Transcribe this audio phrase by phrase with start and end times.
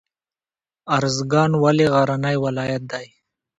[0.95, 3.07] ارزګان ولې غرنی ولایت دی؟